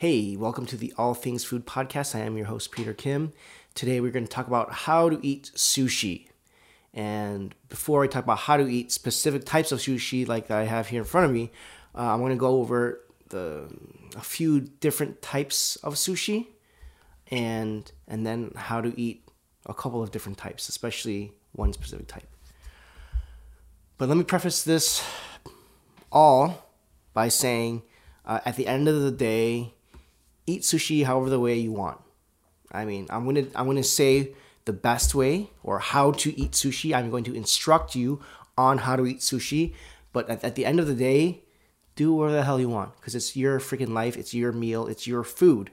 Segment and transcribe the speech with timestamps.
[0.00, 2.14] Hey, welcome to the All Things Food Podcast.
[2.14, 3.32] I am your host, Peter Kim.
[3.74, 6.28] Today we're going to talk about how to eat sushi.
[6.94, 10.86] And before I talk about how to eat specific types of sushi like I have
[10.86, 11.50] here in front of me,
[11.96, 13.00] uh, I'm going to go over
[13.30, 13.76] the
[14.14, 16.46] a few different types of sushi
[17.26, 19.28] and and then how to eat
[19.66, 22.28] a couple of different types, especially one specific type.
[23.96, 25.02] But let me preface this
[26.12, 26.70] all
[27.14, 27.82] by saying
[28.24, 29.74] uh, at the end of the day,
[30.48, 32.00] eat sushi however the way you want.
[32.72, 34.32] I mean, I'm gonna I'm gonna say
[34.64, 36.94] the best way or how to eat sushi.
[36.94, 38.20] I'm going to instruct you
[38.56, 39.74] on how to eat sushi.
[40.12, 41.42] But at, at the end of the day,
[41.96, 44.16] do whatever the hell you want because it's your freaking life.
[44.16, 44.86] It's your meal.
[44.86, 45.70] It's your food.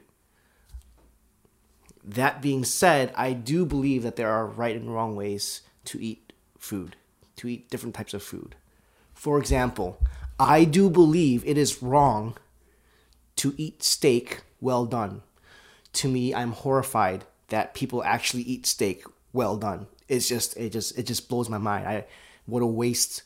[2.02, 6.32] That being said, I do believe that there are right and wrong ways to eat
[6.58, 6.96] food,
[7.36, 8.54] to eat different types of food.
[9.12, 9.98] For example,
[10.38, 12.36] I do believe it is wrong
[13.36, 15.22] to eat steak well done.
[15.94, 19.86] To me, I'm horrified that people actually eat steak well done.
[20.08, 21.86] It's just it just it just blows my mind.
[21.86, 22.04] I
[22.46, 23.22] what a waste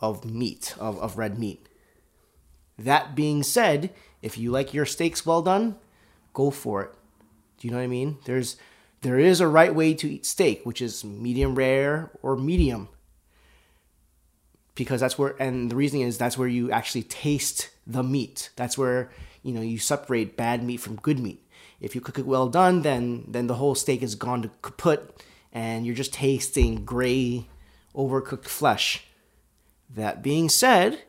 [0.00, 1.66] of meat, of, of red meat.
[2.78, 3.90] That being said,
[4.20, 5.76] if you like your steaks well done,
[6.34, 6.90] go for it.
[7.58, 8.18] Do you know what I mean?
[8.26, 8.56] There's
[9.00, 12.88] there is a right way to eat steak, which is medium rare or medium.
[14.74, 18.50] Because that's where and the reason is that's where you actually taste the meat.
[18.56, 19.10] That's where
[19.42, 21.46] you know you separate bad meat from good meat.
[21.80, 25.22] If you cook it well done, then then the whole steak is gone to kaput,
[25.52, 27.48] and you're just tasting gray,
[27.94, 29.04] overcooked flesh.
[29.94, 31.02] That being said,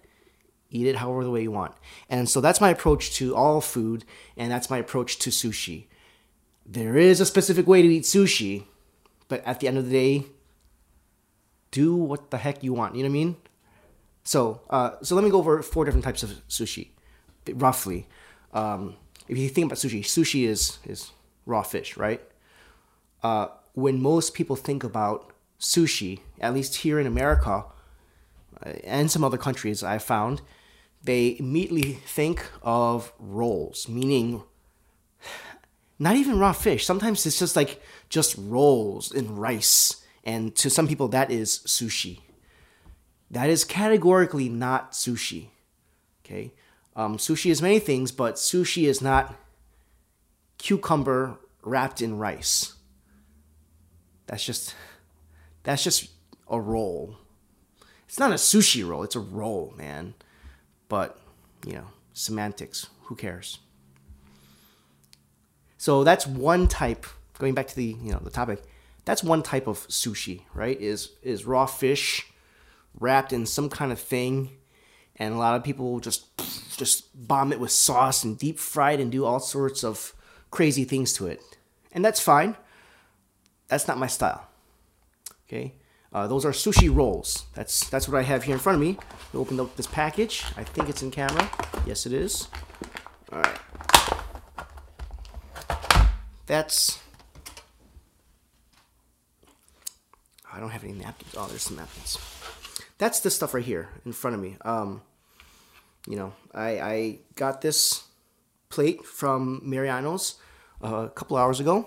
[0.69, 1.73] eat it however the way you want.
[2.09, 4.03] And so that's my approach to all food,
[4.35, 5.85] and that's my approach to sushi.
[6.65, 8.65] There is a specific way to eat sushi,
[9.27, 10.25] but at the end of the day,
[11.71, 12.95] do what the heck you want.
[12.95, 13.35] You know what I mean?
[14.23, 16.89] So, uh, so let me go over four different types of sushi,
[17.53, 18.07] roughly.
[18.53, 18.95] Um,
[19.27, 21.11] if you think about sushi, sushi is is
[21.45, 22.21] raw fish, right?
[23.21, 27.65] Uh, when most people think about sushi, at least here in America
[28.65, 30.41] uh, and some other countries, I found
[31.03, 34.43] they immediately think of rolls, meaning
[35.99, 36.85] not even raw fish.
[36.85, 42.19] Sometimes it's just like just rolls in rice, and to some people that is sushi.
[43.31, 45.47] That is categorically not sushi.
[46.23, 46.53] Okay,
[46.95, 49.35] um, sushi is many things, but sushi is not
[50.57, 52.73] cucumber wrapped in rice.
[54.27, 54.75] That's just
[55.63, 56.09] that's just
[56.47, 57.17] a roll.
[58.07, 60.13] It's not a sushi roll, it's a roll, man.
[60.87, 61.19] But,
[61.65, 63.57] you know, semantics, who cares?
[65.77, 67.05] So that's one type
[67.39, 68.61] going back to the, you know, the topic.
[69.05, 70.79] That's one type of sushi, right?
[70.79, 72.31] Is is raw fish
[72.99, 74.51] wrapped in some kind of thing
[75.17, 76.25] and a lot of people will just
[76.77, 80.13] just bomb it with sauce and deep fried and do all sorts of
[80.51, 81.41] crazy things to it.
[81.91, 82.55] And that's fine.
[83.67, 84.47] That's not my style.
[85.47, 85.73] Okay?
[86.11, 87.45] Uh, those are sushi rolls.
[87.55, 88.97] That's that's what I have here in front of me.
[89.31, 90.43] We opened up this package.
[90.55, 91.49] I think it's in camera.
[91.85, 92.47] Yes, it is.
[93.31, 93.59] All right.
[96.45, 96.99] That's.
[100.51, 101.33] I don't have any napkins.
[101.35, 102.17] Oh, there's some napkins.
[103.03, 104.55] That's the stuff right here in front of me.
[104.63, 105.01] Um,
[106.07, 108.05] you know, I I got this
[108.69, 110.35] plate from Mariano's
[110.81, 111.85] uh, a couple hours ago.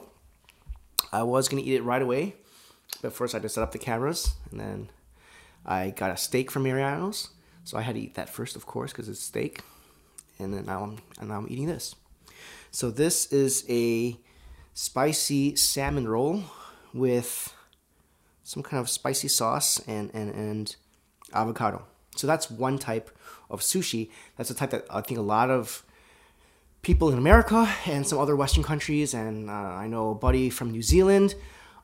[1.15, 2.37] I was gonna eat it right away,
[3.01, 4.91] but first I had to set up the cameras, and then
[5.65, 7.31] I got a steak from Mariano's,
[7.65, 9.63] so I had to eat that first, of course, because it's steak.
[10.39, 11.95] And then now I'm and now I'm eating this.
[12.71, 14.19] So this is a
[14.75, 16.43] spicy salmon roll
[16.93, 17.55] with
[18.43, 20.77] some kind of spicy sauce and and and
[21.37, 21.85] avocado.
[22.17, 23.11] So that's one type
[23.51, 24.11] of sushi.
[24.37, 25.85] That's a type that I think a lot of
[26.83, 30.71] people in America and some other Western countries, and uh, I know a buddy from
[30.71, 31.35] New Zealand,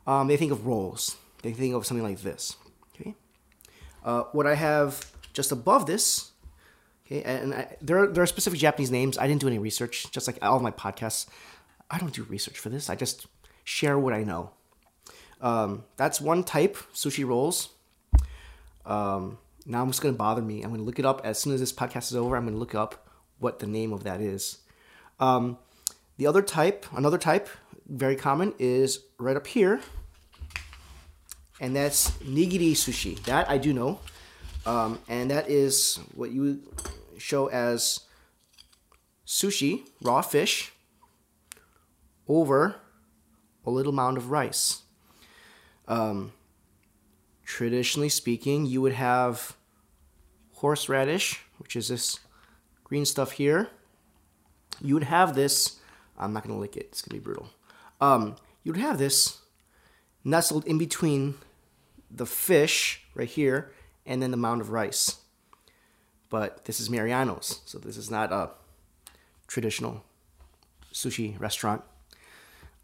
[0.06, 1.16] um, they think of rolls.
[1.42, 2.56] They think of something like this.
[2.94, 3.14] Okay,
[4.04, 6.30] uh, what I have just above this,
[7.04, 9.18] okay, and I, there are, there are specific Japanese names.
[9.18, 11.26] I didn't do any research, just like all my podcasts.
[11.90, 12.88] I don't do research for this.
[12.88, 13.26] I just
[13.64, 14.50] share what I know.
[15.40, 17.70] Um, that's one type sushi rolls.
[18.86, 20.62] Um, now I'm just gonna bother me.
[20.62, 22.36] I'm gonna look it up as soon as this podcast is over.
[22.36, 24.58] I'm gonna look up what the name of that is.
[25.20, 25.58] Um,
[26.16, 27.48] the other type, another type,
[27.86, 29.80] very common, is right up here,
[31.60, 33.22] and that's nigiri sushi.
[33.24, 34.00] That I do know,
[34.66, 36.62] um, and that is what you
[37.18, 38.00] show as
[39.26, 40.72] sushi, raw fish,
[42.28, 42.76] over
[43.64, 44.82] a little mound of rice.
[45.88, 46.32] Um,
[47.44, 49.56] traditionally speaking, you would have
[50.54, 52.20] horseradish, which is this
[52.84, 53.68] green stuff here,
[54.80, 55.78] you would have this.
[56.18, 56.86] I'm not gonna lick it.
[56.90, 57.48] It's gonna be brutal.
[58.00, 59.38] Um, you would have this
[60.24, 61.34] nestled in between
[62.10, 63.72] the fish right here
[64.06, 65.16] and then the mound of rice.
[66.30, 68.50] But this is Mariano's, so this is not a
[69.46, 70.04] traditional
[70.92, 71.82] sushi restaurant.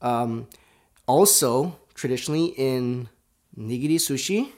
[0.03, 0.49] Um,
[1.07, 3.09] also, traditionally in
[3.59, 4.53] nigiri sushi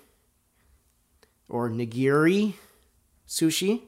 [1.49, 2.55] or nigiri
[3.26, 3.82] sushi,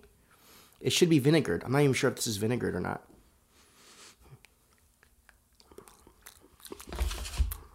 [0.80, 1.62] it should be vinegared.
[1.64, 3.02] I'm not even sure if this is vinegared or not.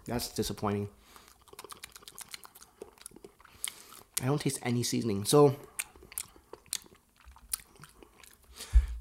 [0.08, 0.90] That's disappointing.
[4.22, 5.26] I don't taste any seasoning.
[5.26, 5.56] So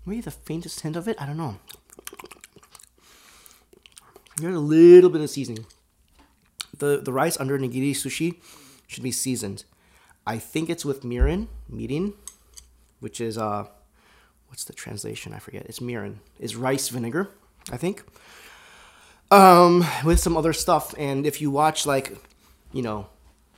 [0.04, 1.16] maybe the faintest hint of it.
[1.20, 1.56] I don't know.
[4.36, 5.64] There's a little bit of seasoning.
[6.78, 8.36] The the rice under nigiri sushi
[8.86, 9.64] should be seasoned.
[10.26, 12.14] I think it's with mirin, mirin,
[13.00, 13.66] which is uh,
[14.48, 15.32] what's the translation?
[15.32, 15.66] I forget.
[15.66, 16.16] It's mirin.
[16.40, 17.30] It's rice vinegar,
[17.70, 18.04] I think.
[19.30, 22.16] Um, with some other stuff, and if you watch like,
[22.72, 23.08] you know,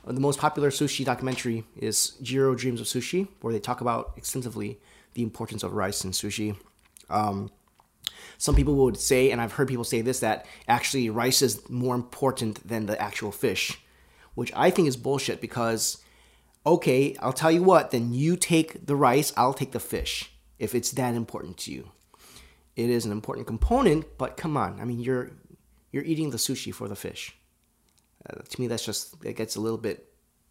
[0.05, 4.79] the most popular sushi documentary is Jiro Dreams of Sushi, where they talk about extensively
[5.13, 6.55] the importance of rice in sushi.
[7.09, 7.51] Um,
[8.37, 11.95] some people would say, and I've heard people say this, that actually rice is more
[11.95, 13.79] important than the actual fish,
[14.35, 16.03] which I think is bullshit because,
[16.65, 20.75] okay, I'll tell you what, then you take the rice, I'll take the fish if
[20.75, 21.91] it's that important to you.
[22.75, 25.31] It is an important component, but come on, I mean, you're
[25.91, 27.35] you're eating the sushi for the fish.
[28.29, 30.09] Uh, to me, that's just it gets a little bit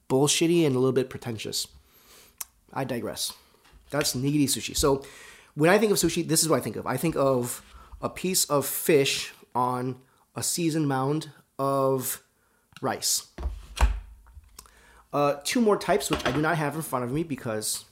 [0.08, 1.68] bullshitty and a little bit pretentious.
[2.72, 3.32] I digress.
[3.90, 4.76] That's nigiri sushi.
[4.76, 5.04] So
[5.58, 6.86] when I think of sushi, this is what I think of.
[6.86, 7.64] I think of
[8.00, 9.96] a piece of fish on
[10.36, 12.22] a seasoned mound of
[12.80, 13.26] rice.
[15.12, 17.86] Uh, two more types, which I do not have in front of me because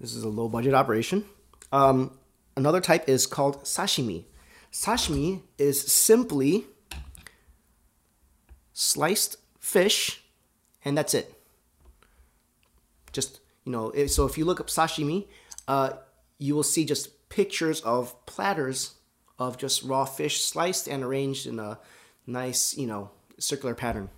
[0.00, 1.24] this is a low budget operation.
[1.70, 2.18] Um,
[2.56, 4.24] another type is called sashimi.
[4.72, 6.66] Sashimi is simply
[8.72, 10.20] sliced fish,
[10.84, 11.32] and that's it.
[13.12, 15.28] Just you know, so if you look up sashimi,
[15.68, 15.90] uh,
[16.38, 18.94] you will see just pictures of platters
[19.38, 21.78] of just raw fish sliced and arranged in a
[22.26, 24.08] nice, you know, circular pattern.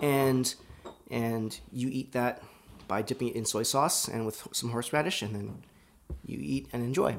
[0.00, 0.54] And
[1.10, 2.42] and you eat that
[2.88, 5.62] by dipping it in soy sauce and with some horseradish, and then
[6.24, 7.16] you eat and enjoy.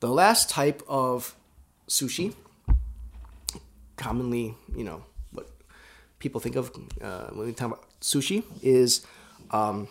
[0.00, 1.34] The last type of
[1.88, 2.34] sushi,
[3.96, 5.48] commonly, you know, what
[6.18, 6.70] people think of
[7.02, 9.04] uh, when we talk about sushi, is
[9.50, 9.88] um,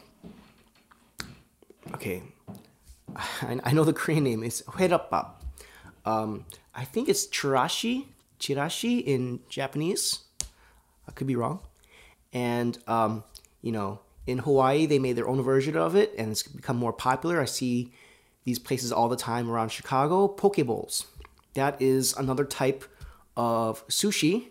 [1.99, 2.23] okay.
[3.15, 4.63] I, I know the Korean name is.
[6.05, 8.05] Um, I think it's chirashi,
[8.39, 10.19] chirashi in Japanese.
[11.07, 11.59] I could be wrong.
[12.31, 13.23] And um,
[13.61, 16.93] you know, in Hawaii, they made their own version of it, and it's become more
[16.93, 17.41] popular.
[17.41, 17.91] I see
[18.45, 20.27] these places all the time around Chicago.
[20.27, 21.05] Poke bowls.
[21.55, 22.85] That is another type
[23.35, 24.47] of sushi.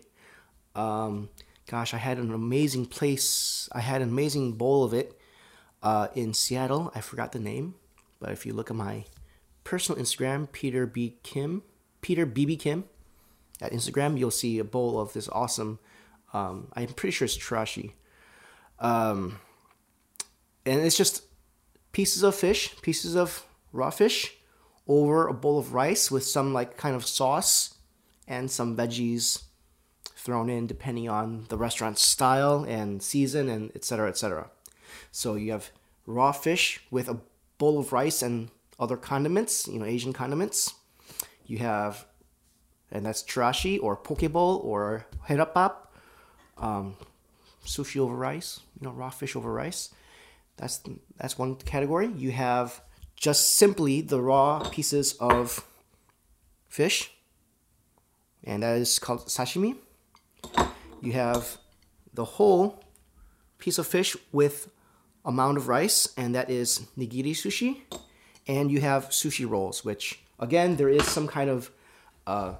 [0.75, 1.29] Um,
[1.67, 3.67] gosh, I had an amazing place.
[3.71, 5.18] I had an amazing bowl of it
[5.81, 6.91] uh, in Seattle.
[6.95, 7.75] I forgot the name,
[8.19, 9.05] but if you look at my
[9.63, 11.63] personal Instagram, Peter B Kim,
[12.01, 12.85] Peter BB Kim,
[13.61, 15.79] at Instagram, you'll see a bowl of this awesome.
[16.33, 17.93] Um, I'm pretty sure it's chirashi.
[18.79, 19.39] Um,
[20.65, 21.23] and it's just
[21.91, 24.37] pieces of fish, pieces of raw fish,
[24.87, 27.75] over a bowl of rice with some like kind of sauce
[28.27, 29.43] and some veggies
[30.03, 34.49] thrown in depending on the restaurant's style and season and etc etc
[35.11, 35.71] so you have
[36.05, 37.17] raw fish with a
[37.57, 40.73] bowl of rice and other condiments you know asian condiments.
[41.45, 42.05] You have
[42.91, 45.73] and that's chirashi or poke bowl or hoedeopbap
[46.57, 46.95] um,
[47.65, 49.93] sushi over rice you know raw fish over rice.
[50.57, 50.81] That's
[51.17, 52.07] that's one category.
[52.07, 52.81] You have
[53.15, 55.65] just simply the raw pieces of
[56.67, 57.11] fish,
[58.43, 59.75] and that is called sashimi.
[61.01, 61.57] You have
[62.13, 62.83] the whole
[63.57, 64.69] piece of fish with
[65.25, 67.81] a mound of rice, and that is nigiri sushi.
[68.47, 71.71] And you have sushi rolls, which again there is some kind of
[72.25, 72.53] uh,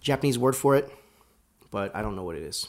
[0.00, 0.90] Japanese word for it,
[1.70, 2.68] but I don't know what it is.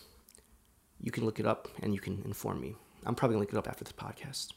[1.01, 2.75] You can look it up and you can inform me.
[3.05, 4.51] I'm probably gonna look it up after the podcast.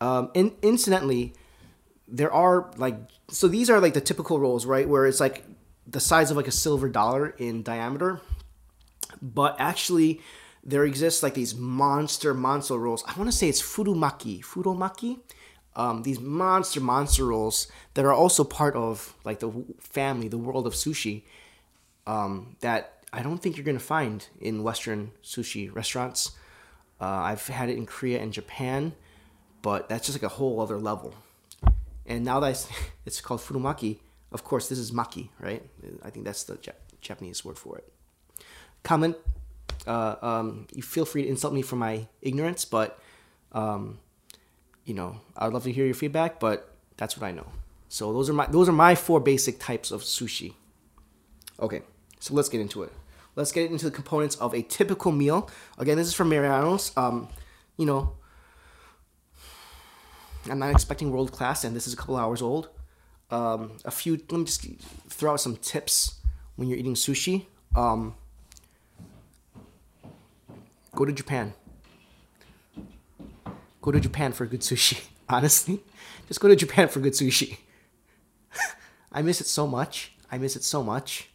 [0.00, 1.34] Um, and incidentally,
[2.06, 2.96] there are like
[3.28, 4.88] so these are like the typical rolls, right?
[4.88, 5.44] Where it's like
[5.86, 8.20] the size of like a silver dollar in diameter.
[9.22, 10.20] But actually
[10.64, 13.04] there exists like these monster monster rolls.
[13.06, 15.20] I want to say it's futomaki, futomaki.
[15.76, 20.66] Um, these monster monster rolls that are also part of like the family, the world
[20.66, 21.22] of sushi.
[22.06, 26.32] Um, that I don't think you're gonna find in Western sushi restaurants.
[27.00, 28.94] Uh, I've had it in Korea and Japan,
[29.62, 31.14] but that's just like a whole other level.
[32.06, 32.66] And now that
[33.06, 33.98] it's called futomaki,
[34.32, 35.62] Of course, this is maki, right?
[36.02, 37.92] I think that's the Jap- Japanese word for it.
[38.82, 39.16] Comment.
[39.86, 42.98] Uh, um, you feel free to insult me for my ignorance, but
[43.52, 43.98] um,
[44.84, 46.40] you know, I'd love to hear your feedback.
[46.40, 47.46] But that's what I know.
[47.88, 50.54] So those are my those are my four basic types of sushi.
[51.60, 51.82] Okay,
[52.18, 52.92] so let's get into it.
[53.36, 55.50] Let's get into the components of a typical meal.
[55.78, 56.92] Again, this is from Mariano's.
[56.96, 57.28] Um,
[57.76, 58.14] you know,
[60.50, 62.68] I'm not expecting world class, and this is a couple hours old.
[63.30, 64.16] Um, a few.
[64.16, 64.64] Let me just
[65.08, 66.20] throw out some tips
[66.56, 67.46] when you're eating sushi.
[67.74, 68.14] Um,
[70.94, 71.54] go to Japan.
[73.82, 75.04] Go to Japan for good sushi.
[75.28, 75.80] Honestly,
[76.28, 77.58] just go to Japan for good sushi.
[79.12, 80.12] I miss it so much.
[80.30, 81.30] I miss it so much.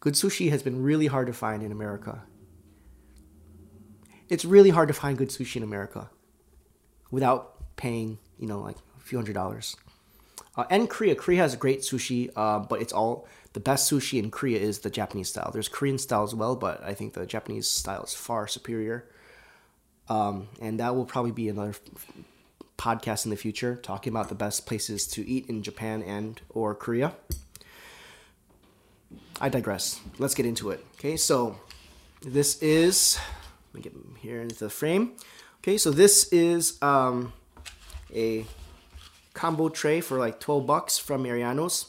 [0.00, 2.22] Good sushi has been really hard to find in America.
[4.28, 6.10] It's really hard to find good sushi in America
[7.10, 9.76] without paying, you know, like a few hundred dollars.
[10.56, 14.30] Uh, and Korea, Korea has great sushi, uh, but it's all the best sushi in
[14.30, 15.50] Korea is the Japanese style.
[15.52, 19.08] There's Korean style as well, but I think the Japanese style is far superior.
[20.08, 21.74] Um, and that will probably be another
[22.76, 26.74] podcast in the future talking about the best places to eat in Japan and or
[26.74, 27.14] Korea.
[29.40, 30.00] I digress.
[30.18, 30.84] Let's get into it.
[30.96, 31.56] Okay, so
[32.22, 33.18] this is
[33.72, 35.12] let me get here into the frame.
[35.60, 37.32] Okay, so this is um,
[38.12, 38.44] a
[39.32, 41.86] combo tray for like 12 bucks from Mariano's.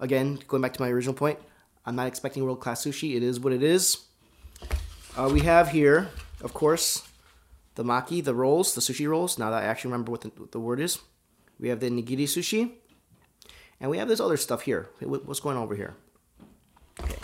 [0.00, 1.38] Again, going back to my original point,
[1.84, 3.16] I'm not expecting world class sushi.
[3.16, 4.06] It is what it is.
[5.16, 6.10] Uh, we have here,
[6.42, 7.08] of course,
[7.76, 9.38] the maki, the rolls, the sushi rolls.
[9.38, 10.98] Now that I actually remember what the, what the word is,
[11.58, 12.72] we have the nigiri sushi,
[13.80, 14.90] and we have this other stuff here.
[15.00, 15.94] What's going on over here?
[17.00, 17.16] Okay,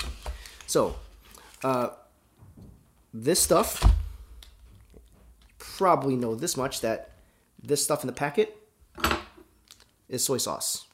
[0.67, 0.97] so
[1.63, 1.91] uh,
[3.13, 3.85] this stuff,
[5.59, 7.11] probably know this much that
[7.63, 8.57] this stuff in the packet
[10.09, 10.87] is soy sauce.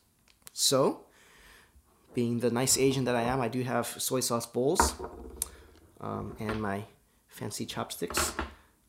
[0.53, 1.05] So,
[2.19, 4.95] being the nice Asian that I am, I do have soy sauce bowls
[6.01, 6.83] um, and my
[7.29, 8.33] fancy chopsticks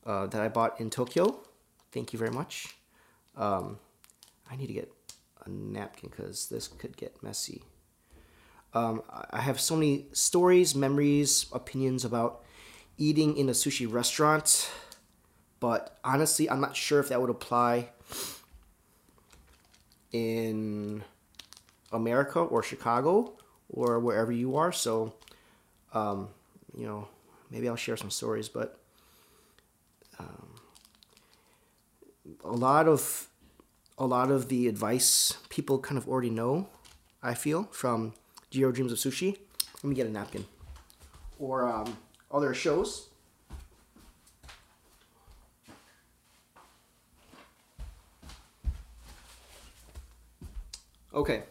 [0.03, 1.39] uh, that I bought in Tokyo.
[1.91, 2.75] Thank you very much.
[3.37, 3.77] Um,
[4.49, 4.91] I need to get
[5.45, 7.61] a napkin because this could get messy.
[8.73, 12.43] Um, I have so many stories, memories, opinions about
[12.97, 14.71] eating in a sushi restaurant,
[15.59, 17.89] but honestly, I'm not sure if that would apply
[20.11, 21.03] in
[21.91, 23.33] America or Chicago
[23.69, 24.71] or wherever you are.
[24.71, 25.13] So,
[25.93, 26.29] um,
[26.75, 27.07] you know,
[27.49, 28.79] maybe I'll share some stories, but
[30.19, 30.55] um,
[32.43, 33.27] a lot of
[33.97, 36.67] a lot of the advice people kind of already know.
[37.21, 38.13] I feel from
[38.49, 39.37] Jiro Dreams of Sushi.
[39.83, 40.45] Let me get a napkin.
[41.37, 41.97] Or um,
[42.31, 43.09] other shows.
[51.13, 51.43] Okay.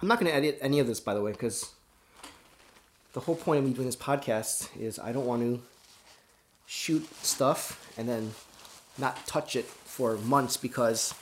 [0.00, 1.72] I'm not going to edit any of this, by the way, because
[3.14, 5.60] the whole point of me doing this podcast is I don't want to
[6.66, 8.32] shoot stuff and then
[8.96, 11.14] not touch it for months because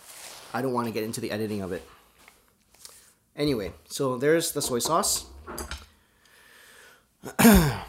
[0.52, 1.88] I don't want to get into the editing of it.
[3.35, 5.25] Anyway, so there's the soy sauce.
[7.38, 7.87] at,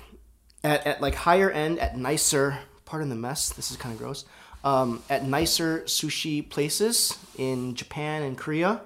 [0.63, 4.23] at like higher end, at nicer, pardon the mess, this is kind of gross.
[4.63, 8.81] Um, at nicer sushi places in Japan and Korea,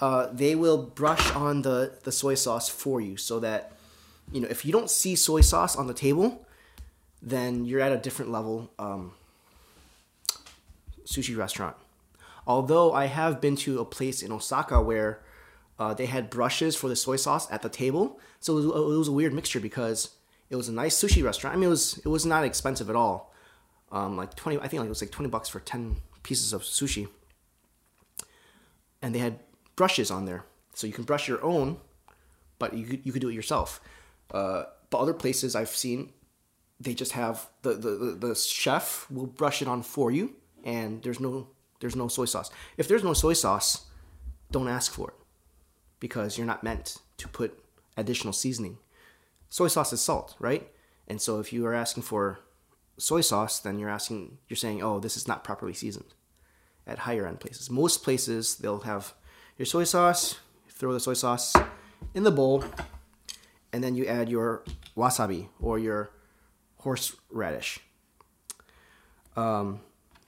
[0.00, 3.72] uh, they will brush on the, the soy sauce for you so that,
[4.32, 6.46] you know, if you don't see soy sauce on the table,
[7.22, 9.12] then you're at a different level um,
[11.04, 11.76] sushi restaurant.
[12.46, 15.20] Although I have been to a place in Osaka where
[15.78, 18.98] uh, they had brushes for the soy sauce at the table, so it was, it
[18.98, 20.10] was, a weird mixture because
[20.48, 21.54] it was a nice sushi restaurant.
[21.54, 23.32] I mean, it was it was not expensive at all.
[23.92, 26.62] Um, like twenty, I think like it was like twenty bucks for ten pieces of
[26.62, 27.08] sushi,
[29.00, 29.38] and they had
[29.80, 30.44] brushes on there,
[30.74, 31.78] so you can brush your own,
[32.58, 33.80] but you you could do it yourself.
[34.30, 36.12] Uh, but other places I've seen,
[36.78, 37.88] they just have the, the,
[38.20, 41.48] the chef will brush it on for you, and there's no
[41.80, 42.50] there's no soy sauce.
[42.76, 43.86] If there's no soy sauce,
[44.50, 45.18] don't ask for it
[45.98, 47.58] because you're not meant to put
[47.96, 48.76] additional seasoning.
[49.48, 50.68] Soy sauce is salt, right?
[51.08, 52.40] And so if you are asking for
[52.98, 56.12] soy sauce, then you're asking you're saying, "Oh, this is not properly seasoned."
[56.86, 59.14] At higher end places, most places they'll have
[59.60, 60.38] your soy sauce,
[60.70, 61.54] throw the soy sauce
[62.14, 62.64] in the bowl,
[63.74, 64.64] and then you add your
[64.96, 66.10] wasabi or your
[66.76, 67.78] horseradish.
[69.36, 69.80] Um,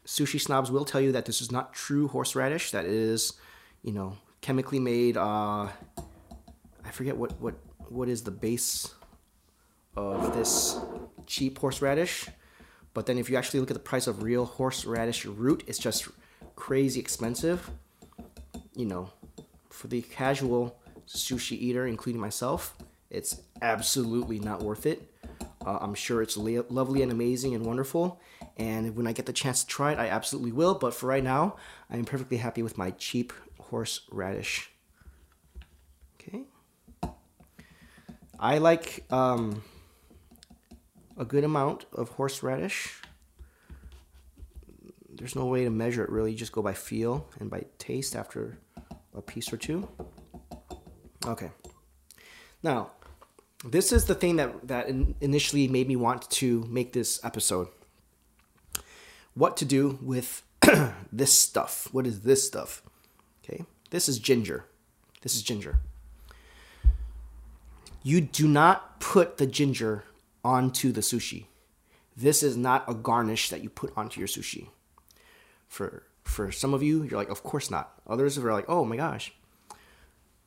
[0.05, 2.73] sushi snobs will tell you that this is not true horseradish.
[2.73, 3.33] That is,
[3.83, 5.17] you know, chemically made.
[5.17, 5.69] Uh,
[6.85, 7.55] I forget what what
[7.89, 8.95] what is the base
[9.97, 10.79] of this
[11.27, 12.29] cheap horseradish.
[12.93, 16.07] But then if you actually look at the price of real horseradish root, it's just
[16.55, 17.71] crazy expensive.
[18.75, 19.11] You know,
[19.73, 22.77] for the casual sushi eater, including myself,
[23.11, 25.13] it's absolutely not worth it.
[25.65, 28.21] Uh, I'm sure it's la- lovely and amazing and wonderful.
[28.57, 30.75] And when I get the chance to try it, I absolutely will.
[30.75, 31.57] But for right now,
[31.91, 34.71] I am perfectly happy with my cheap horseradish.
[36.21, 36.45] Okay.
[38.39, 39.63] I like um,
[41.17, 43.01] a good amount of horseradish.
[45.09, 46.33] There's no way to measure it really.
[46.33, 48.59] You just go by feel and by taste after
[49.15, 49.89] a piece or two.
[51.27, 51.51] Okay.
[52.63, 52.93] Now,
[53.65, 57.69] this is the thing that that in, initially made me want to make this episode.
[59.35, 60.43] What to do with
[61.13, 61.89] this stuff?
[61.93, 62.83] What is this stuff?
[63.45, 64.65] Okay, this is ginger.
[65.23, 65.79] This is ginger.
[68.03, 70.05] You do not put the ginger
[70.45, 71.47] onto the sushi.
[72.17, 74.69] This is not a garnish that you put onto your sushi.
[75.69, 76.03] For
[76.33, 77.93] for some of you, you're like, of course not.
[78.07, 79.33] Others are like, oh my gosh.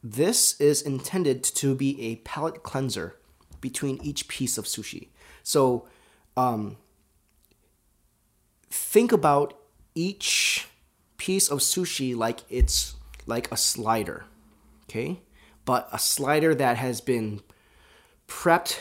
[0.03, 3.15] This is intended to be a palate cleanser
[3.61, 5.07] between each piece of sushi.
[5.43, 5.87] So,
[6.35, 6.77] um,
[8.69, 9.57] think about
[9.95, 10.67] each
[11.17, 14.25] piece of sushi like it's like a slider,
[14.83, 15.21] okay?
[15.63, 17.41] But a slider that has been
[18.27, 18.79] prepped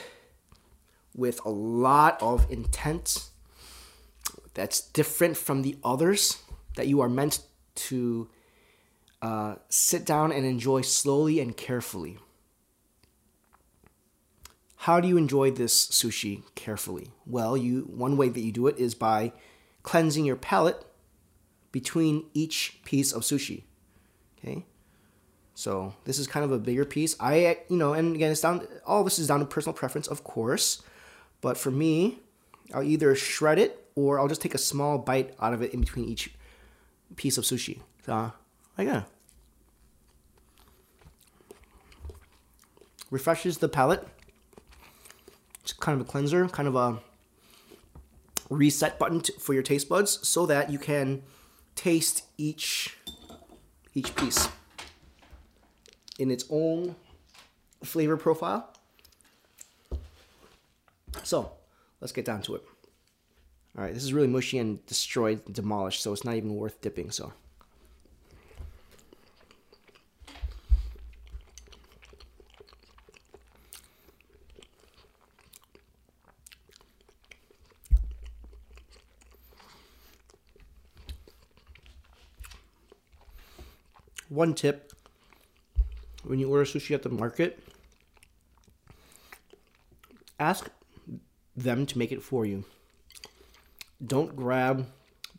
[1.14, 3.28] with a lot of intent
[4.54, 6.43] that's different from the others
[6.76, 7.40] that you are meant
[7.74, 8.28] to
[9.22, 12.18] uh, sit down and enjoy slowly and carefully.
[14.76, 17.08] How do you enjoy this sushi carefully?
[17.26, 19.32] Well, you one way that you do it is by
[19.82, 20.84] cleansing your palate
[21.72, 23.62] between each piece of sushi.
[24.38, 24.66] Okay?
[25.54, 27.16] So, this is kind of a bigger piece.
[27.18, 30.22] I you know, and again, it's down all this is down to personal preference, of
[30.22, 30.82] course.
[31.40, 32.18] But for me,
[32.74, 35.80] I'll either shred it or I'll just take a small bite out of it in
[35.80, 36.34] between each
[37.16, 37.80] piece of sushi.
[38.06, 38.32] Like
[38.86, 39.02] yeah.
[43.10, 44.06] Refreshes the palate.
[45.62, 47.00] It's kind of a cleanser, kind of a
[48.50, 51.22] reset button to, for your taste buds so that you can
[51.74, 52.96] taste each
[53.94, 54.48] each piece
[56.18, 56.96] in its own
[57.82, 58.72] flavor profile.
[61.22, 61.52] So,
[62.00, 62.64] let's get down to it.
[63.76, 67.10] All right, this is really mushy and destroyed, demolished, so it's not even worth dipping.
[67.10, 67.32] So.
[84.28, 84.92] One tip
[86.24, 87.62] when you order sushi at the market,
[90.40, 90.68] ask
[91.56, 92.64] them to make it for you.
[94.04, 94.86] Don't grab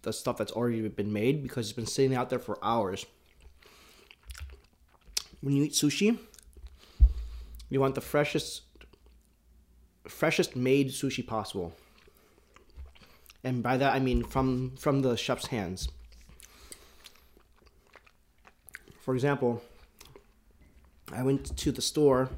[0.02, 3.06] the stuff that's already been made because it's been sitting out there for hours.
[5.42, 6.18] When you eat sushi,
[7.70, 8.62] you want the freshest
[10.08, 11.76] freshest made sushi possible.
[13.44, 15.90] And by that I mean from from the chef's hands.
[19.02, 19.62] For example,
[21.12, 22.30] I went to the store.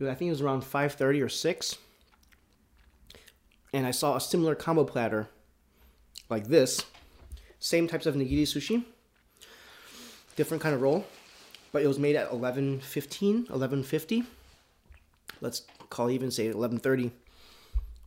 [0.00, 1.78] I think it was around 5:30 or 6
[3.76, 5.28] and I saw a similar combo platter
[6.30, 6.82] like this.
[7.60, 8.82] Same types of nigiri sushi.
[10.34, 11.04] Different kind of roll.
[11.72, 14.24] But it was made at 11.15, 11.50.
[15.42, 17.10] Let's call even say 11.30.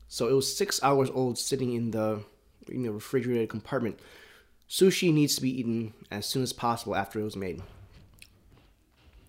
[0.07, 2.23] So it was six hours old sitting in the
[2.67, 3.99] refrigerated compartment.
[4.67, 7.61] Sushi needs to be eaten as soon as possible after it was made.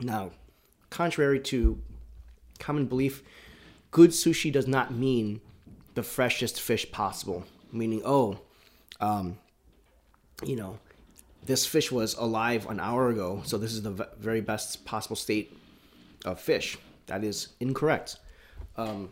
[0.01, 0.31] Now,
[0.89, 1.83] contrary to
[2.59, 3.23] common belief,
[3.91, 5.43] good sushi does not mean
[6.01, 7.45] the freshest fish possible.
[7.73, 8.39] Meaning, oh,
[9.01, 9.37] um,
[10.43, 10.79] you know,
[11.45, 15.55] this fish was alive an hour ago, so this is the very best possible state
[16.25, 16.79] of fish.
[17.07, 18.17] That is incorrect.
[18.79, 19.11] Um,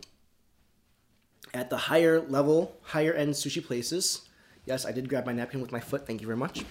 [1.52, 4.22] at the higher level, higher end sushi places,
[4.64, 6.06] yes, I did grab my napkin with my foot.
[6.06, 6.64] Thank you very much,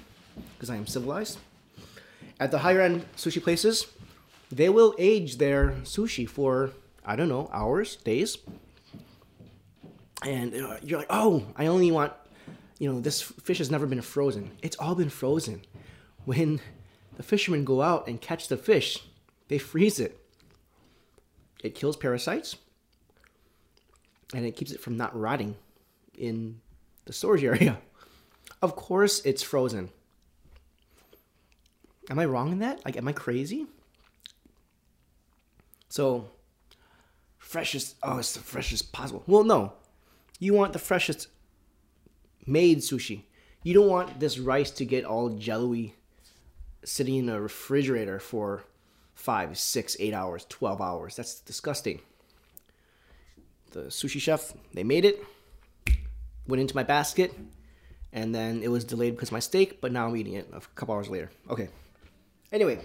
[0.56, 1.38] because I am civilized.
[2.39, 3.86] At the higher end sushi places,
[4.51, 6.71] they will age their sushi for
[7.06, 8.38] I don't know hours, days,
[10.25, 12.13] and uh, you're like, oh, I only want,
[12.80, 14.51] you know, this fish has never been frozen.
[14.62, 15.62] It's all been frozen.
[16.25, 16.60] When
[17.15, 19.03] the fishermen go out and catch the fish,
[19.47, 20.19] they freeze it.
[21.63, 22.56] It kills parasites,
[24.34, 25.56] and it keeps it from not rotting
[26.17, 26.62] in
[27.06, 27.80] the storage area.
[28.62, 29.89] Of course, it's frozen.
[32.10, 32.86] Am I wrong in that?
[32.86, 33.67] Like, am I crazy?
[35.89, 36.30] So,
[37.38, 39.23] freshest, oh, it's the freshest possible.
[39.27, 39.73] Well, no,
[40.39, 41.28] you want the freshest
[42.45, 43.23] made sushi.
[43.63, 45.95] You don't want this rice to get all jelly
[46.84, 48.63] sitting in a refrigerator for
[49.13, 51.15] five, six, eight hours, 12 hours.
[51.15, 52.00] That's disgusting.
[53.71, 55.21] The sushi chef, they made it,
[56.47, 57.34] went into my basket,
[58.13, 60.95] and then it was delayed because my steak, but now I'm eating it a couple
[60.95, 61.30] hours later.
[61.50, 61.67] Okay.
[62.54, 62.80] Anyway,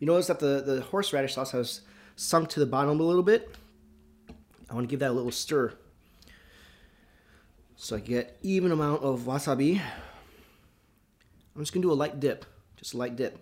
[0.00, 1.82] you notice that the, the horseradish sauce has
[2.16, 3.54] sunk to the bottom a little bit.
[4.68, 5.72] I want to give that a little stir.
[7.82, 9.80] So I get even amount of wasabi.
[11.56, 12.44] I'm just gonna do a light dip,
[12.76, 13.38] just a light dip.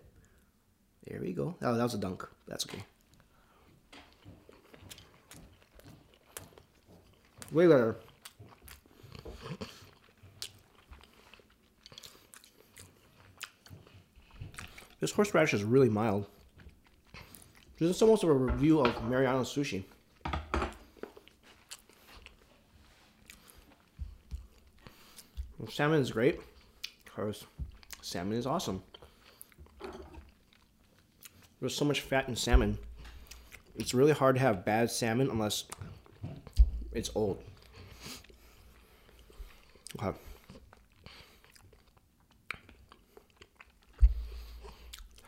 [1.09, 1.57] There we go.
[1.61, 2.25] Oh, that was a dunk.
[2.47, 2.85] That's okay.
[7.51, 7.97] Way better.
[15.01, 16.27] This horseradish is really mild.
[17.81, 19.83] This is almost a review of Mariano's sushi.
[25.71, 26.41] Salmon is great
[27.05, 27.45] because
[28.03, 28.83] salmon is awesome.
[31.61, 32.79] There's so much fat in salmon.
[33.77, 35.65] It's really hard to have bad salmon unless
[36.93, 37.43] it's old.
[40.01, 40.17] Okay.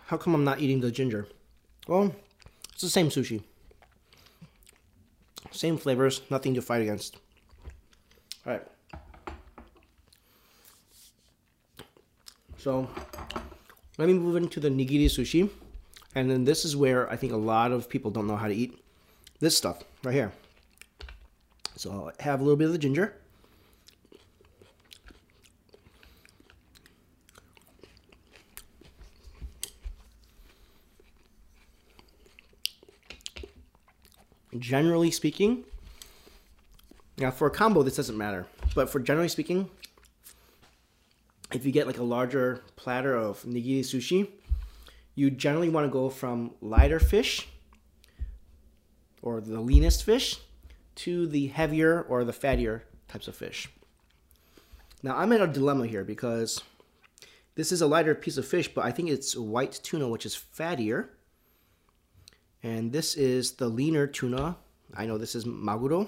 [0.06, 1.28] How come I'm not eating the ginger?
[1.86, 2.14] Well,
[2.72, 3.42] it's the same sushi.
[5.52, 7.16] Same flavors, nothing to fight against.
[8.46, 8.66] Alright.
[12.60, 12.86] So,
[13.96, 15.48] let me move into the nigiri sushi.
[16.14, 18.54] And then this is where I think a lot of people don't know how to
[18.54, 18.78] eat
[19.38, 20.32] this stuff right here.
[21.76, 23.14] So I'll have a little bit of the ginger.
[34.58, 35.64] Generally speaking,
[37.16, 38.46] now for a combo, this doesn't matter.
[38.74, 39.70] But for generally speaking,
[41.52, 44.28] if you get like a larger platter of nigiri sushi,
[45.14, 47.48] you generally want to go from lighter fish
[49.22, 50.38] or the leanest fish
[50.94, 53.68] to the heavier or the fattier types of fish.
[55.02, 56.62] Now I'm in a dilemma here because
[57.54, 60.34] this is a lighter piece of fish, but I think it's white tuna, which is
[60.34, 61.08] fattier.
[62.62, 64.56] And this is the leaner tuna.
[64.94, 66.06] I know this is maguro.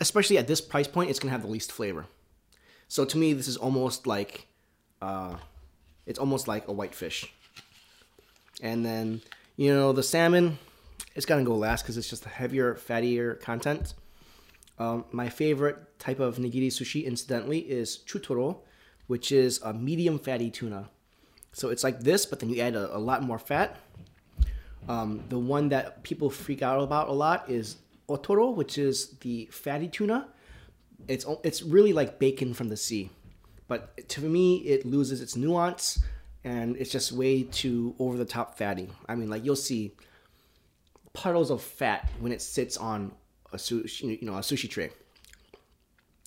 [0.00, 2.06] Especially at this price point, it's gonna have the least flavor.
[2.88, 4.46] So to me, this is almost like
[5.00, 5.36] uh,
[6.06, 7.32] it's almost like a white fish.
[8.62, 9.20] And then,
[9.56, 10.58] you know, the salmon,
[11.14, 13.94] it's gonna go last because it's just a heavier, fattier content.
[14.78, 18.58] Um, my favorite type of nigiri sushi, incidentally, is chutoro,
[19.06, 20.88] which is a medium fatty tuna.
[21.52, 23.76] So it's like this, but then you add a, a lot more fat.
[24.88, 27.76] Um, the one that people freak out about a lot is
[28.08, 30.28] otoro, which is the fatty tuna.
[31.06, 33.10] It's it's really like bacon from the sea.
[33.68, 36.00] But to me, it loses its nuance
[36.42, 38.88] and it's just way too over the top fatty.
[39.08, 39.92] I mean, like you'll see
[41.12, 43.12] puddles of fat when it sits on
[43.52, 44.90] a sushi, you know, a sushi tray.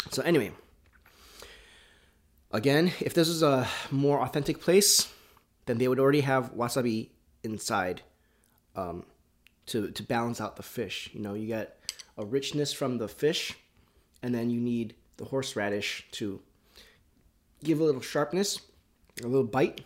[0.09, 0.51] So anyway,
[2.51, 5.11] again, if this is a more authentic place,
[5.65, 7.09] then they would already have wasabi
[7.43, 8.01] inside
[8.75, 9.05] um,
[9.67, 11.09] to to balance out the fish.
[11.13, 11.79] You know, you get
[12.17, 13.55] a richness from the fish,
[14.23, 16.39] and then you need the horseradish to
[17.63, 18.59] give a little sharpness,
[19.23, 19.81] a little bite.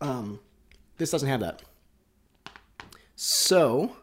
[0.00, 0.40] Um,
[0.98, 1.62] this doesn't have that.
[3.16, 3.96] So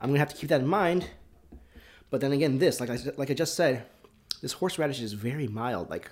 [0.00, 1.10] I'm gonna have to keep that in mind.
[2.10, 3.84] But then again, this, like I like I just said,
[4.40, 5.90] this horseradish is very mild.
[5.90, 6.10] Like,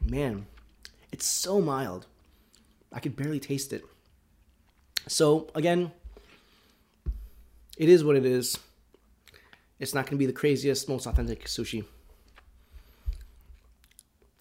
[0.00, 0.46] man,
[1.12, 2.06] it's so mild.
[2.92, 3.84] I could barely taste it.
[5.08, 5.92] So again,
[7.76, 8.58] it is what it is.
[9.78, 11.84] It's not gonna be the craziest, most authentic sushi.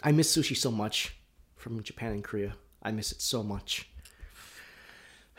[0.04, 1.16] I miss sushi so much
[1.56, 2.56] from Japan and Korea.
[2.82, 3.90] I miss it so much.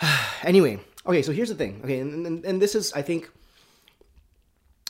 [0.43, 1.81] anyway, okay, so here's the thing.
[1.85, 3.31] Okay, and, and, and this is, I think,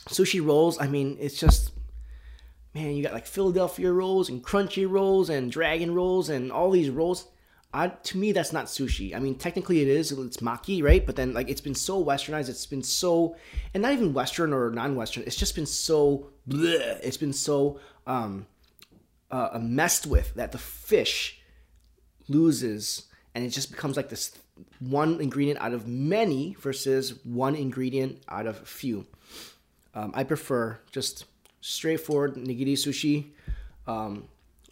[0.09, 0.79] sushi rolls.
[0.79, 1.71] I mean, it's just,
[2.73, 6.89] man, you got like Philadelphia rolls and crunchy rolls and dragon rolls and all these
[6.89, 7.27] rolls.
[7.73, 9.13] I, to me, that's not sushi.
[9.13, 10.11] I mean, technically it is.
[10.11, 11.05] It's maki, right?
[11.05, 12.49] But then, like, it's been so westernized.
[12.49, 13.35] It's been so,
[13.73, 15.23] and not even Western or non-Western.
[15.27, 16.29] It's just been so.
[16.49, 18.47] Bleh, it's been so um,
[19.29, 21.41] uh, messed with that the fish
[22.29, 24.31] loses and it just becomes like this
[24.79, 29.05] one ingredient out of many versus one ingredient out of few.
[29.93, 31.25] Um, I prefer just
[31.61, 33.27] straightforward nigiri sushi.
[33.85, 34.27] Um,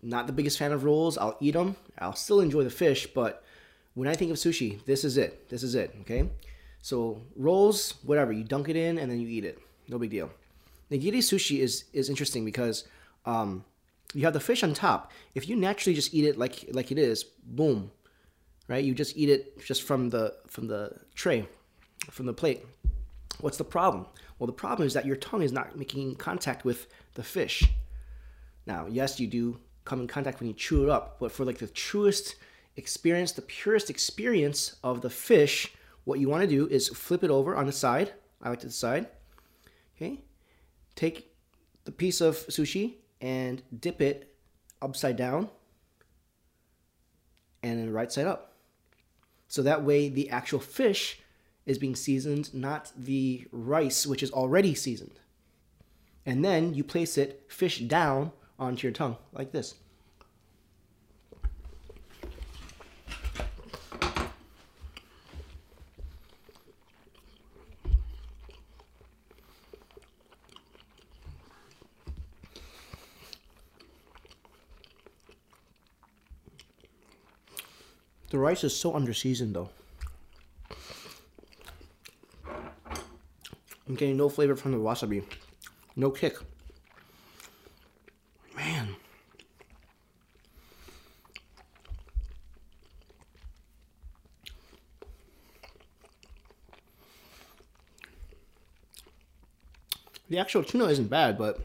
[0.05, 1.17] not the biggest fan of rolls.
[1.17, 1.75] I'll eat them.
[1.97, 3.43] I'll still enjoy the fish, but
[3.95, 5.49] when I think of sushi, this is it.
[5.49, 5.95] This is it.
[6.01, 6.29] Okay.
[6.81, 9.59] So rolls, whatever you dunk it in and then you eat it.
[9.87, 10.29] No big deal.
[10.91, 12.83] Nigiri sushi is is interesting because
[13.25, 13.65] um,
[14.13, 15.11] you have the fish on top.
[15.33, 17.91] If you naturally just eat it like like it is, boom,
[18.67, 18.83] right?
[18.83, 21.47] You just eat it just from the from the tray,
[22.11, 22.63] from the plate.
[23.41, 24.05] What's the problem?
[24.37, 27.63] Well, the problem is that your tongue is not making contact with the fish.
[28.65, 31.59] Now, yes, you do come in contact when you chew it up, but for like
[31.59, 32.35] the truest
[32.75, 37.29] experience, the purest experience of the fish, what you want to do is flip it
[37.29, 38.13] over on the side.
[38.41, 39.07] I like to the side.
[39.95, 40.23] Okay.
[40.95, 41.33] Take
[41.85, 44.35] the piece of sushi and dip it
[44.81, 45.49] upside down
[47.63, 48.53] and then right side up.
[49.47, 51.19] So that way the actual fish
[51.65, 55.19] is being seasoned, not the rice, which is already seasoned.
[56.25, 59.75] And then you place it fish down onto your tongue like this.
[78.29, 79.69] The rice is so underseasoned though.
[83.87, 85.23] I'm getting no flavor from the wasabi.
[85.95, 86.37] No kick.
[100.29, 101.59] The actual tuna isn't bad, but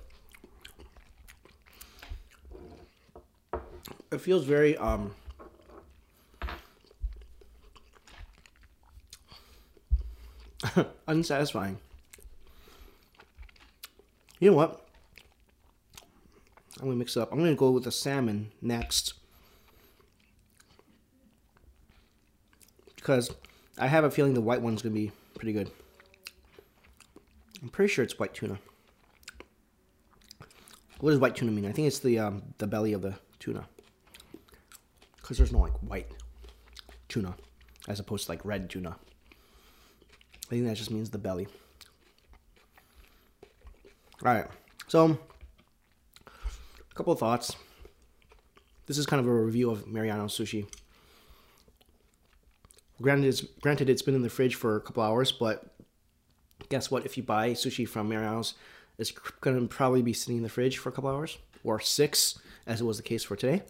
[4.12, 5.14] it feels very um
[11.07, 11.79] unsatisfying.
[14.38, 14.87] You know what?
[16.79, 17.33] I'm gonna mix it up.
[17.33, 19.14] I'm gonna go with the salmon next.
[22.96, 23.31] Because
[23.79, 25.70] I have a feeling the white one's gonna be pretty good.
[27.62, 28.59] I'm pretty sure it's white tuna.
[31.01, 31.66] What does white tuna mean?
[31.66, 33.66] I think it's the um, the belly of the tuna.
[35.16, 36.11] Because there's no like white
[37.09, 37.35] tuna
[37.88, 38.96] as opposed to like red tuna.
[40.51, 41.46] I think that just means the belly.
[44.25, 44.46] All right,
[44.88, 45.18] so
[46.27, 47.57] a couple of thoughts.
[48.87, 50.66] This is kind of a review of Mariano sushi.
[53.01, 55.73] Granted, it's, granted, it's been in the fridge for a couple hours, but
[56.70, 57.04] guess what?
[57.04, 58.54] If you buy sushi from Mariano's,
[58.96, 62.38] it's going to probably be sitting in the fridge for a couple hours or six,
[62.66, 63.62] as it was the case for today.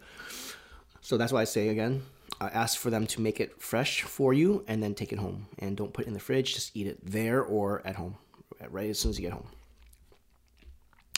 [1.00, 2.02] So that's why I say again,
[2.40, 5.48] uh, ask for them to make it fresh for you and then take it home.
[5.58, 8.16] And don't put it in the fridge, just eat it there or at home,
[8.68, 9.48] right as soon as you get home.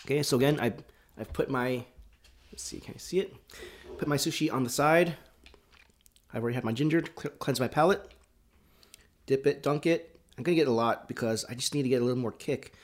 [0.04, 0.72] Okay, so again, I,
[1.18, 1.84] I've put my,
[2.50, 3.34] let's see, can I see it?
[3.98, 5.16] Put my sushi on the side.
[6.32, 8.14] I've already had my ginger to cleanse my palate.
[9.26, 10.11] Dip it, dunk it.
[10.36, 12.74] I'm gonna get a lot because I just need to get a little more kick.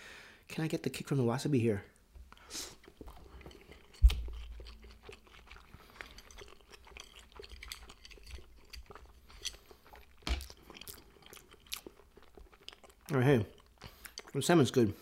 [0.48, 1.84] Can I get the kick from the wasabi here?
[13.10, 13.46] All right, hey,
[14.34, 14.92] the salmon's good.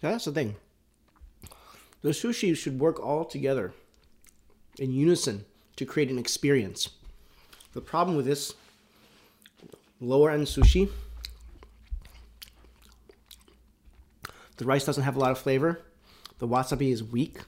[0.00, 0.56] That's the thing.
[2.02, 3.72] The sushi should work all together
[4.78, 5.44] in unison
[5.76, 6.90] to create an experience.
[7.74, 8.54] The problem with this
[10.00, 10.88] lower end sushi,
[14.56, 15.82] the rice doesn't have a lot of flavor.
[16.38, 17.38] The wasabi is weak.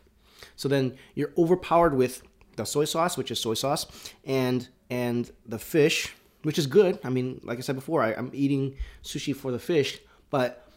[0.54, 2.22] So then you're overpowered with
[2.56, 3.86] the soy sauce, which is soy sauce,
[4.24, 6.12] and and the fish,
[6.42, 6.98] which is good.
[7.02, 10.68] I mean, like I said before, I, I'm eating sushi for the fish, but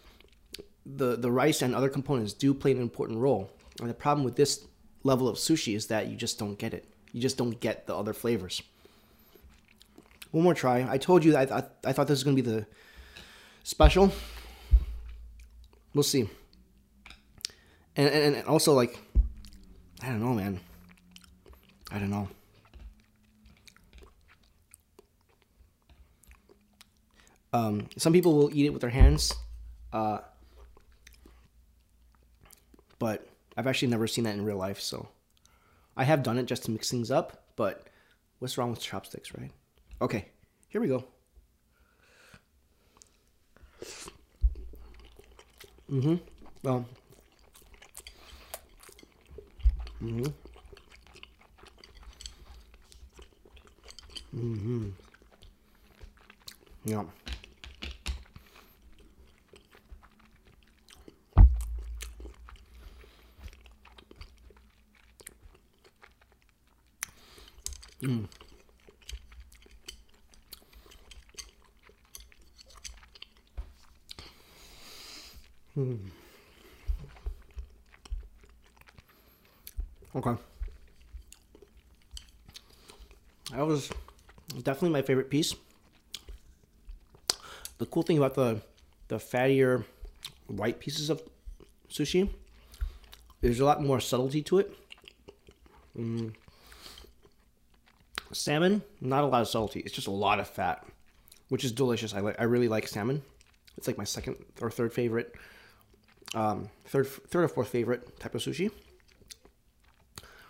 [0.85, 3.49] the the rice and other components do play an important role.
[3.79, 4.65] And the problem with this
[5.03, 6.87] level of sushi is that you just don't get it.
[7.11, 8.61] You just don't get the other flavors.
[10.31, 10.85] One more try.
[10.89, 12.65] I told you I, I, I thought this was going to be the
[13.63, 14.11] special.
[15.93, 16.29] We'll see.
[17.95, 18.99] And, and, and also, like,
[20.01, 20.59] I don't know, man.
[21.89, 22.27] I don't know.
[27.53, 29.33] Um, some people will eat it with their hands.
[29.93, 30.19] Uh,
[33.05, 34.81] but I've actually never seen that in real life.
[34.81, 35.09] So
[35.95, 37.85] I have done it just to mix things up, but
[38.39, 39.51] what's wrong with chopsticks, right?
[40.01, 40.25] Okay,
[40.69, 41.03] here we go.
[45.91, 46.15] Mm-hmm.
[46.63, 46.83] Well,
[50.01, 50.25] Mm-hmm.
[54.35, 54.89] Mm-hmm.
[56.85, 57.03] Yeah.
[68.05, 68.27] Mm.
[80.15, 80.35] Okay.
[83.51, 83.89] That was
[84.63, 85.55] definitely my favorite piece.
[87.77, 88.61] The cool thing about the
[89.07, 89.83] the fattier
[90.47, 91.21] white pieces of
[91.89, 92.29] sushi,
[93.41, 94.73] there's a lot more subtlety to it.
[95.97, 96.33] Mm.
[98.35, 99.79] Salmon, not a lot of subtlety.
[99.81, 100.85] It's just a lot of fat,
[101.49, 102.13] which is delicious.
[102.13, 102.35] I like.
[102.39, 103.21] I really like salmon.
[103.77, 105.35] It's like my second or third favorite,
[106.33, 108.71] um, third third or fourth favorite type of sushi.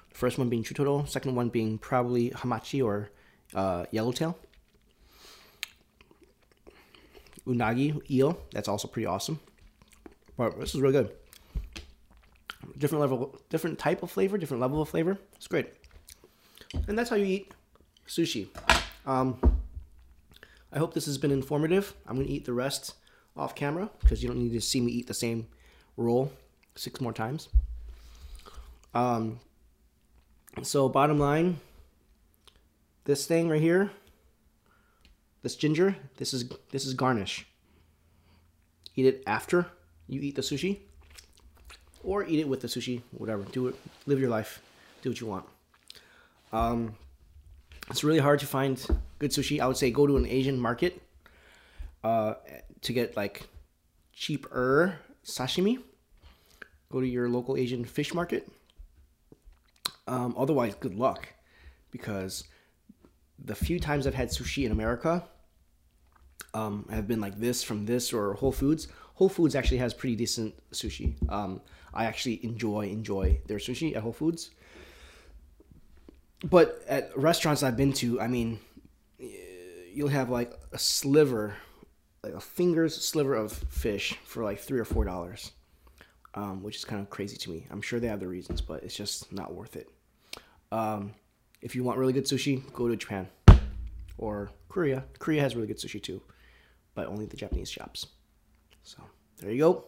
[0.09, 3.11] First one being chutoro, second one being probably hamachi or
[3.53, 4.37] uh, yellowtail.
[7.45, 9.39] Unagi eel, that's also pretty awesome.
[10.37, 11.11] But this is really good.
[12.77, 15.19] Different level, different type of flavor, different level of flavor.
[15.35, 15.67] It's great.
[16.87, 17.51] And that's how you eat
[18.07, 18.47] sushi.
[19.05, 19.39] Um,
[20.71, 21.93] I hope this has been informative.
[22.07, 22.95] I'm going to eat the rest
[23.37, 25.47] off camera because you don't need to see me eat the same
[25.97, 26.31] roll
[26.75, 27.49] six more times.
[28.93, 29.39] Um,
[30.63, 31.59] so bottom line,
[33.03, 33.91] this thing right here,
[35.43, 37.45] this ginger, this is this is garnish.
[38.95, 39.67] Eat it after
[40.07, 40.79] you eat the sushi,
[42.03, 43.43] or eat it with the sushi, whatever.
[43.43, 43.75] Do it.
[44.05, 44.61] Live your life.
[45.01, 45.45] Do what you want.
[46.53, 46.95] Um,
[47.89, 48.83] it's really hard to find
[49.19, 49.59] good sushi.
[49.59, 51.01] I would say go to an Asian market
[52.03, 52.35] uh,
[52.81, 53.47] to get like
[54.13, 55.79] cheaper sashimi.
[56.91, 58.47] Go to your local Asian fish market
[60.07, 61.29] um, otherwise, good luck,
[61.91, 62.43] because
[63.43, 65.23] the few times I've had sushi in America
[66.53, 68.87] um, have been like this from this or Whole Foods.
[69.15, 71.15] Whole Foods actually has pretty decent sushi.
[71.31, 71.61] Um,
[71.93, 74.51] I actually enjoy enjoy their sushi at Whole Foods.
[76.43, 78.59] But at restaurants I've been to, I mean,
[79.93, 81.55] you'll have like a sliver,
[82.23, 85.51] like a finger's sliver of fish for like three or four dollars,
[86.33, 87.65] um, which is kind of crazy to me.
[87.71, 89.89] I'm sure they have the reasons, but it's just not worth it.
[90.71, 91.13] Um,
[91.61, 93.27] if you want really good sushi, go to Japan
[94.17, 95.05] or Korea.
[95.19, 96.21] Korea has really good sushi too,
[96.93, 98.07] but only the Japanese shops.
[98.83, 99.01] So
[99.37, 99.85] there you go.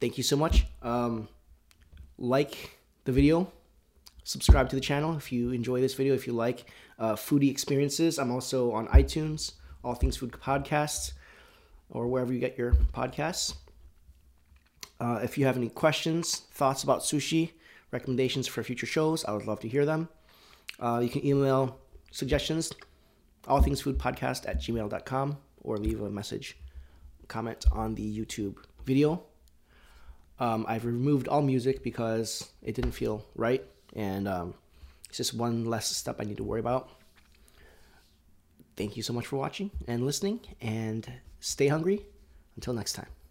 [0.00, 0.66] Thank you so much.
[0.82, 1.28] Um,
[2.18, 3.52] like the video,
[4.24, 6.14] subscribe to the channel if you enjoy this video.
[6.14, 9.52] If you like uh, foodie experiences, I'm also on iTunes,
[9.84, 11.12] All Things Food Podcasts,
[11.90, 13.54] or wherever you get your podcasts.
[15.00, 17.50] Uh, if you have any questions, thoughts about sushi,
[17.90, 20.08] recommendations for future shows, I would love to hear them.
[20.78, 21.78] Uh, you can email
[22.10, 22.72] suggestions,
[23.44, 26.56] allthingsfoodpodcast at gmail.com, or leave a message,
[27.28, 29.22] comment on the YouTube video.
[30.38, 34.54] Um, I've removed all music because it didn't feel right, and um,
[35.08, 36.88] it's just one less step I need to worry about.
[38.76, 42.06] Thank you so much for watching and listening, and stay hungry.
[42.56, 43.21] Until next time.